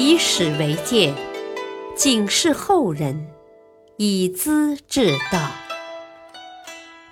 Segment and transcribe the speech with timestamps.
[0.00, 1.12] 以史为鉴，
[1.96, 3.28] 警示后人，
[3.96, 5.50] 以资治道。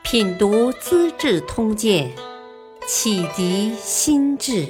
[0.05, 2.09] 品读《资治通鉴》，
[2.87, 4.69] 启迪心智。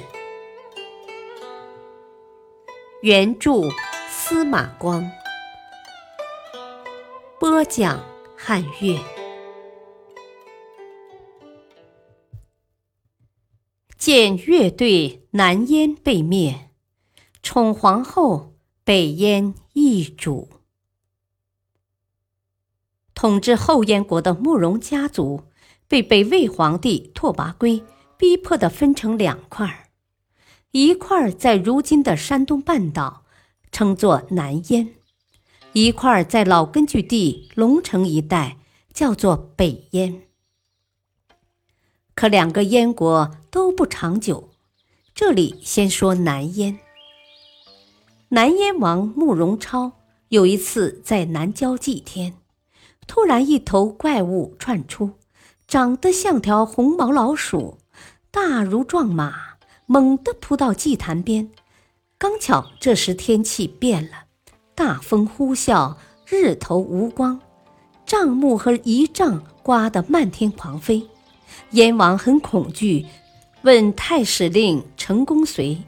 [3.03, 3.69] 原著
[4.09, 5.07] 司马光，
[7.39, 8.03] 播讲
[8.35, 8.97] 汉乐。
[13.95, 16.66] 见乐队南燕被灭，
[17.49, 20.49] 宠皇后北燕易主。
[23.13, 25.45] 统治后燕国的慕容家族
[25.87, 27.85] 被北魏皇帝拓跋圭
[28.17, 29.87] 逼迫的分成两块儿
[30.71, 33.23] 一块儿在如今的山东半岛，
[33.71, 34.87] 称作南燕；
[35.71, 38.57] 一块儿在老根据地龙城一带，
[38.93, 40.23] 叫做北燕。
[42.13, 44.49] 可两个燕国都不长久。
[45.15, 46.79] 这里先说南燕。
[48.29, 49.93] 南燕王慕容超
[50.27, 52.33] 有一次在南郊祭天，
[53.07, 55.11] 突然一头怪物窜出，
[55.65, 57.77] 长得像条红毛老鼠，
[58.29, 59.47] 大如壮马。
[59.89, 61.49] 猛地扑到祭坛边，
[62.17, 64.25] 刚巧这时天气变了，
[64.75, 67.39] 大风呼啸，日头无光，
[68.05, 71.07] 帐幕和仪仗刮得漫天狂飞。
[71.71, 73.05] 燕王很恐惧，
[73.61, 75.81] 问太史令程公遂：“，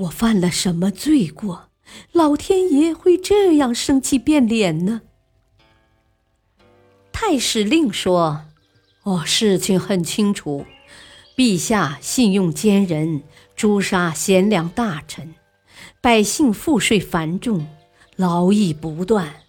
[0.00, 1.70] 我犯了什么罪过？
[2.12, 5.02] 老天爷会这样生气变脸呢？”
[7.12, 8.46] 太史令说
[9.04, 10.66] ：“哦，事情很清楚。”
[11.36, 13.22] 陛下信用奸人，
[13.54, 15.34] 诛杀贤良大臣，
[16.00, 17.66] 百姓赋税繁重，
[18.16, 19.42] 劳役不断，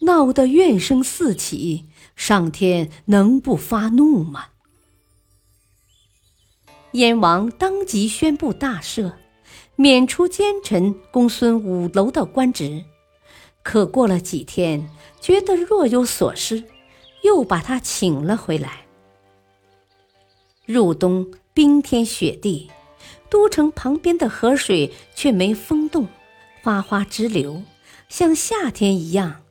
[0.00, 1.84] 闹得怨声四起，
[2.16, 4.46] 上天能不发怒吗？
[6.92, 9.12] 燕王当即宣布大赦，
[9.76, 12.84] 免除奸臣公孙五楼的官职。
[13.62, 14.88] 可过了几天，
[15.20, 16.64] 觉得若有所失，
[17.22, 18.86] 又把他请了回来。
[20.66, 22.70] 入冬，冰天雪地，
[23.28, 26.06] 都城旁边的河水却没风动，
[26.62, 27.62] 哗哗直流，
[28.08, 29.42] 像夏天一样。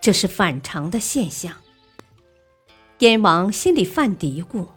[0.00, 1.52] 这是反常的现象。
[3.00, 4.68] 燕王心里犯嘀咕，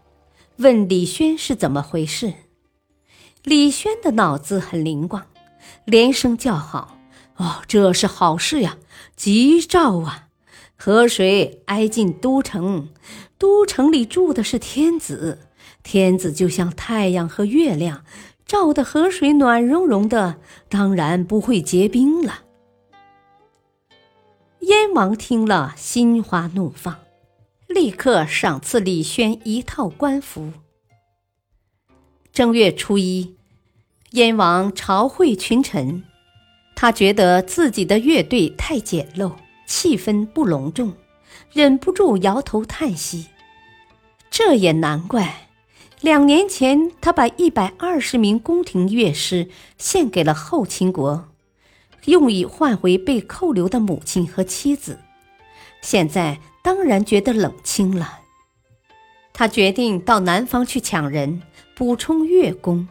[0.58, 2.34] 问李轩是怎么回事。
[3.44, 5.26] 李轩的脑子很灵光，
[5.86, 6.98] 连声叫好
[7.38, 8.78] ：“哦，这是好事呀，
[9.16, 10.28] 吉兆啊！
[10.76, 12.90] 河水挨近都城，
[13.38, 15.40] 都城里住的是天子。”
[15.82, 18.04] 天子就像太阳和月亮，
[18.46, 20.36] 照的河水暖融融的，
[20.68, 22.42] 当然不会结冰了。
[24.60, 26.98] 燕王听了，心花怒放，
[27.68, 30.52] 立刻赏赐李轩一套官服。
[32.40, 33.36] 正月初一，
[34.12, 36.06] 燕王朝会群臣，
[36.74, 39.34] 他觉得自己的乐队太简陋，
[39.66, 40.94] 气氛不隆重，
[41.52, 43.28] 忍不住摇头叹息。
[44.32, 45.50] 这也难怪。
[46.00, 51.28] 两年前，他把一百二十名宫廷乐师献给了后秦国，
[52.06, 55.00] 用以换回被扣留的母亲和妻子。
[55.82, 58.20] 现在当然觉得冷清了。
[59.34, 61.42] 他决定到南方去抢人，
[61.80, 62.90] 补充乐工。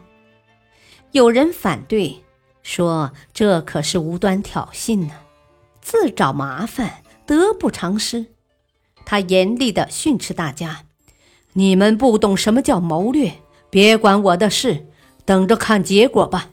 [1.11, 2.23] 有人反对，
[2.63, 5.11] 说这可是无端挑衅呢，
[5.79, 8.25] 自找麻烦，得不偿失。
[9.05, 10.85] 他严厉地训斥大家。
[11.53, 13.33] 你们不懂什么叫谋略，
[13.69, 14.87] 别管我的事，
[15.23, 16.49] 等着看结果吧。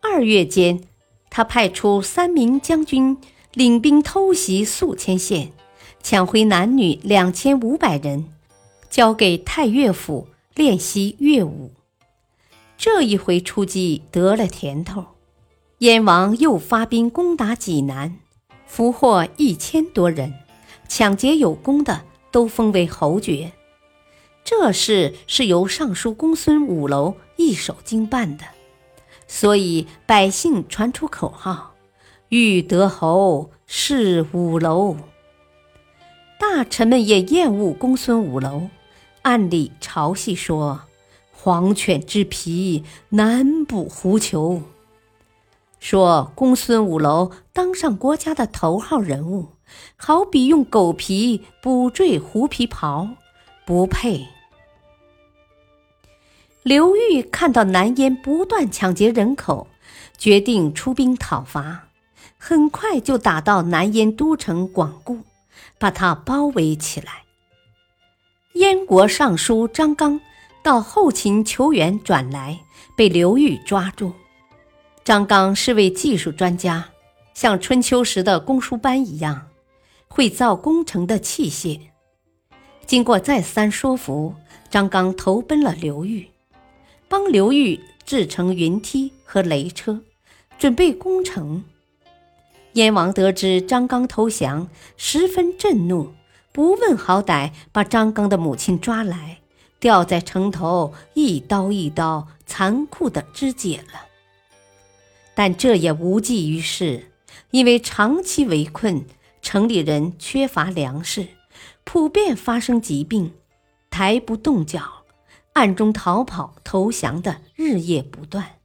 [0.00, 0.84] 二月间，
[1.28, 3.18] 他派出三名将军
[3.52, 5.52] 领兵偷袭宿迁县，
[6.02, 8.32] 抢回男女两千五百人，
[8.90, 11.72] 交给太岳府练习乐舞。
[12.76, 15.06] 这一回出击得了甜头，
[15.78, 18.18] 燕王又发兵攻打济南，
[18.66, 20.34] 俘获一千多人，
[20.86, 22.02] 抢劫有功的。
[22.32, 23.50] 都封为侯爵，
[24.44, 28.44] 这事是由尚书公孙五楼一手经办的，
[29.26, 31.74] 所以百姓传出口号
[32.30, 34.96] ：“欲得侯，是五楼。”
[36.38, 38.68] 大臣们也厌恶公孙五楼，
[39.22, 40.82] 暗里嘲戏说
[41.32, 44.62] ：“黄犬之皮，难补狐裘。”
[45.78, 49.48] 说公孙五楼当上国家的头号人物。
[49.96, 53.08] 好比用狗皮补缀狐皮袍，
[53.64, 54.26] 不配。
[56.64, 59.68] 刘裕看到南燕不断抢劫人口，
[60.18, 61.84] 决定出兵讨伐。
[62.36, 65.20] 很快就打到南燕都城广固，
[65.78, 67.22] 把它包围起来。
[68.54, 70.20] 燕国尚书张刚
[70.62, 72.58] 到后秦求援，转来
[72.96, 74.12] 被刘裕抓住。
[75.04, 76.90] 张刚是位技术专家，
[77.32, 79.48] 像春秋时的公输班一样，
[80.08, 81.80] 会造工程的器械。
[82.86, 84.34] 经过再三说服，
[84.68, 86.28] 张刚投奔了刘裕，
[87.08, 90.00] 帮刘裕制成云梯和雷车，
[90.58, 91.64] 准备攻城。
[92.74, 96.12] 燕王得知张刚投降，十分震怒，
[96.52, 99.40] 不问好歹，把张刚的母亲抓来，
[99.78, 104.06] 吊在城头，一刀一刀残酷地肢解了。
[105.34, 107.12] 但这也无济于事，
[107.50, 109.06] 因为长期围困，
[109.40, 111.28] 城里人缺乏粮食，
[111.84, 113.32] 普遍发生疾病，
[113.88, 115.04] 抬不动脚，
[115.52, 118.56] 暗中逃跑投降的日夜不断。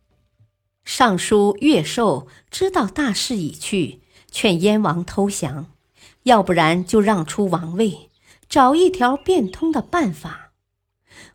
[0.83, 4.01] 尚书乐寿知道大势已去，
[4.31, 5.67] 劝燕王投降，
[6.25, 8.12] 要不然就让出王位，
[8.48, 10.51] 找一条变通的办法。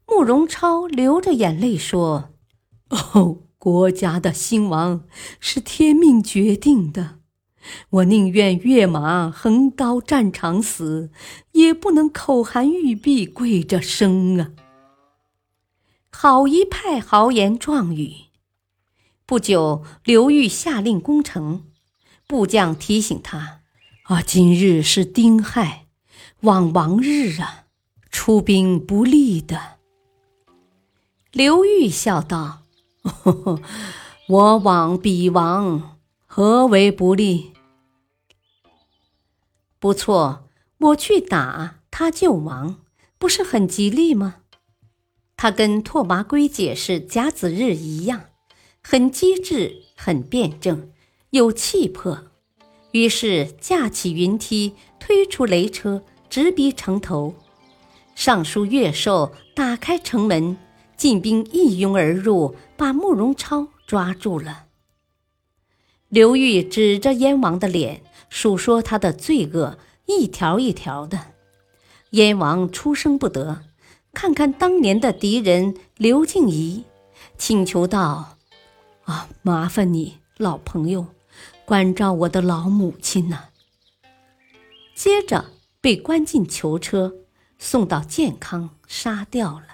[0.06, 2.34] 慕容超流着眼泪说
[2.90, 5.04] ：“哦。”国家的兴亡
[5.38, 7.18] 是天命决定的，
[7.90, 11.10] 我宁愿跃马横刀战场死，
[11.52, 14.52] 也不能口含玉璧跪着生啊！
[16.10, 18.14] 好一派豪言壮语。
[19.26, 21.66] 不久，刘裕下令攻城，
[22.26, 23.59] 部将提醒他
[24.10, 25.86] ：“啊，今日是丁亥，
[26.40, 27.66] 望王日啊，
[28.10, 29.78] 出兵不利的。”
[31.30, 32.62] 刘裕笑道。
[34.26, 35.96] 我往彼亡，
[36.26, 37.52] 何为不利？
[39.78, 40.48] 不错，
[40.78, 42.80] 我去打他就亡，
[43.16, 44.38] 不是很吉利吗？
[45.36, 48.24] 他跟拓跋圭解释甲子日一样，
[48.82, 50.90] 很机智，很辩证，
[51.30, 52.24] 有气魄。
[52.92, 57.34] 于是架起云梯，推出雷车，直逼城头。
[58.14, 60.56] 尚书岳寿打开城门。
[60.96, 64.66] 晋兵一拥而入，把慕容超抓住了。
[66.10, 71.18] 刘裕指着燕王的脸，数说他的罪恶，一条一条的。
[72.10, 73.62] 燕王出声不得，
[74.12, 76.84] 看看当年的敌人刘敬仪，
[77.38, 78.36] 请求道
[79.04, 81.06] ：“啊，麻烦你，老朋友，
[81.70, 83.44] 关照我的老母亲呐。”
[84.92, 87.14] 接着被关进囚车，
[87.60, 89.66] 送到建康杀掉了。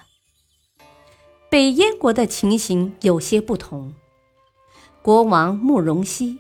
[1.49, 3.95] 北燕国的情形有些不同。
[5.01, 6.39] 国王慕容熙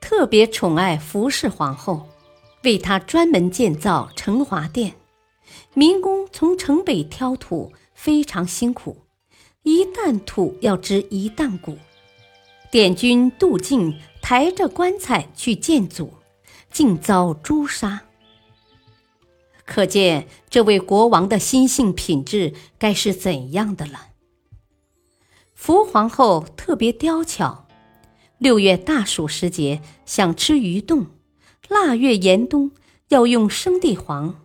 [0.00, 2.08] 特别宠爱服氏皇后，
[2.64, 4.96] 为她专门建造承华殿。
[5.72, 8.96] 民工从城北挑土非常辛苦，
[9.62, 11.78] 一担土要值一担谷。
[12.70, 16.14] 典军杜敬抬着棺材去见祖，
[16.70, 18.02] 竟遭诛杀。
[19.64, 24.08] 可见这位国王的心性品质该是怎样的了。
[25.54, 27.66] 福皇后特别刁巧，
[28.38, 31.06] 六月大暑时节想吃鱼冻，
[31.68, 32.70] 腊月严冬
[33.08, 34.40] 要用生地黄。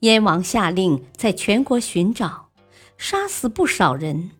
[0.00, 2.50] 燕王下令在全国寻找，
[2.98, 4.32] 杀死不少人。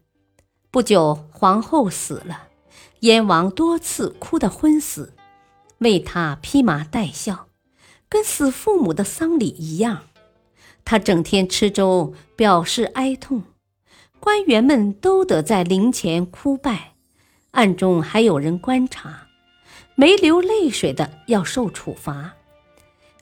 [0.70, 2.48] 不久，皇后死了，
[3.04, 5.12] 燕王多次哭得昏死，
[5.76, 7.48] 为她披麻戴孝，
[8.08, 10.04] 跟死父母的丧礼一样。
[10.86, 13.42] 他整天吃粥，表示哀痛。
[14.20, 16.94] 官员们都得在灵前哭拜，
[17.50, 19.26] 暗中还有人观察，
[19.96, 22.32] 没流泪水的要受处罚，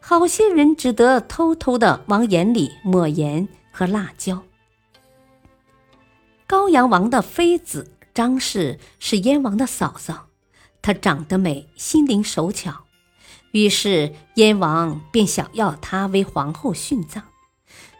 [0.00, 4.45] 好些人只得偷偷的往眼里抹盐和辣椒。
[6.47, 10.28] 高阳王的妃子张氏是燕王的嫂嫂，
[10.83, 12.85] 她长得美，心灵手巧，
[13.52, 17.23] 于是燕王便想要她为皇后殉葬，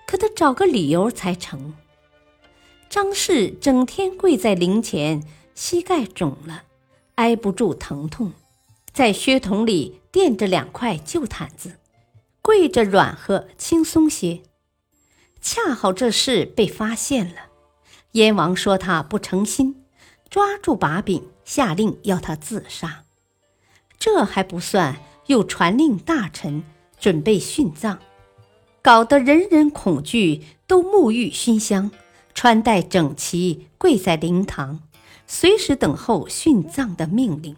[0.07, 1.75] 可得找个理由才成。
[2.91, 6.65] 张氏整天跪在灵前，膝盖肿了，
[7.15, 8.33] 挨不住疼痛，
[8.93, 11.79] 在靴筒里垫着两块旧毯子，
[12.43, 14.43] 跪着软和轻松些。
[15.41, 17.47] 恰好这事被发现了，
[18.13, 19.82] 燕王说他不诚心，
[20.33, 23.05] 抓住把柄，下令要他自杀。
[23.99, 24.97] 这还不算，
[25.27, 26.65] 又传令大臣
[26.99, 27.99] 准备殉葬，
[28.81, 31.91] 搞得人人恐惧，都沐浴熏香。
[32.33, 34.81] 穿戴整齐，跪在灵堂，
[35.27, 37.55] 随时等候殉葬的命令。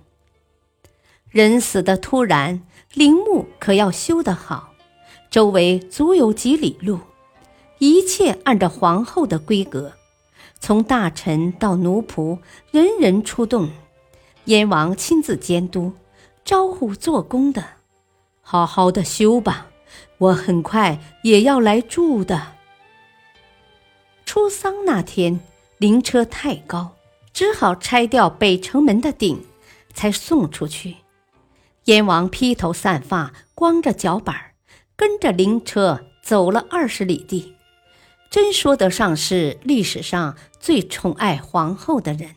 [1.31, 4.75] 人死的突然，陵墓可要修得好，
[5.31, 6.99] 周围足有几里路，
[7.79, 9.93] 一切按照皇后的规格，
[10.65, 12.39] 从大臣到奴仆，
[12.71, 13.69] 人人出动，
[14.47, 15.93] 燕王亲自监督，
[16.43, 17.63] 招呼做工的，
[18.41, 19.67] 好好的修吧，
[20.17, 22.55] 我很快也要来住的。
[24.25, 25.39] 出丧那天，
[25.77, 26.97] 灵车太高，
[27.35, 29.45] 只好拆掉北城门的顶，
[29.93, 30.97] 才送出去。
[31.85, 34.35] 燕王披头散发，光着脚板
[34.97, 37.54] 跟着灵车走了二十里地，
[38.35, 42.35] 真说得上是历史上最宠爱皇后的人。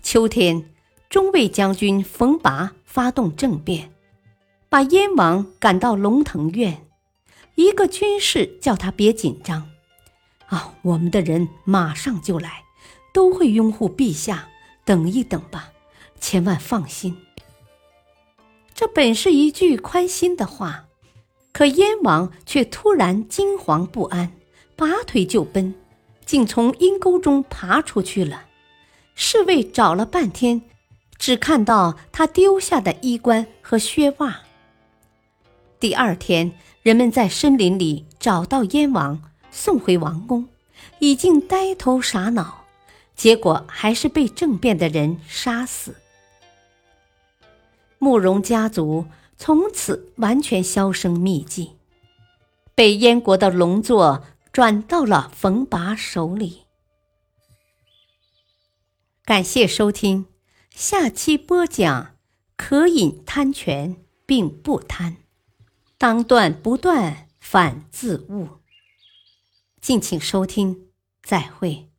[0.00, 0.64] 秋天，
[1.10, 3.92] 中卫将军冯拔发动政变，
[4.70, 6.86] 把燕王赶到龙腾苑。
[7.54, 9.68] 一个军士叫他别紧张，
[10.46, 12.62] 啊，我们的人马上就来，
[13.12, 14.48] 都会拥护陛下。
[14.86, 15.70] 等一等吧，
[16.18, 17.14] 千万放心。
[18.72, 20.86] 这本是一句宽心的话，
[21.52, 24.32] 可燕王却突然惊惶不安，
[24.76, 25.74] 拔腿就奔，
[26.24, 28.44] 竟从阴沟中爬出去了。
[29.14, 30.62] 侍卫找了半天，
[31.18, 34.40] 只看到他丢下的衣冠和靴袜。
[35.78, 36.52] 第二天，
[36.82, 40.48] 人们在森林里找到燕王，送回王宫，
[41.00, 42.64] 已经呆头傻脑，
[43.14, 45.96] 结果还是被政变的人杀死。
[47.98, 49.04] 慕容家族
[49.42, 51.70] 从此完全销声匿迹，
[52.74, 56.64] 被燕国的龙座转到了冯拔手里。
[59.24, 60.26] 感谢收听，
[60.68, 62.16] 下期播讲：
[62.58, 65.16] 可饮贪泉并不贪，
[65.96, 68.60] 当断不断反自误。
[69.80, 70.90] 敬请收听，
[71.22, 71.89] 再会。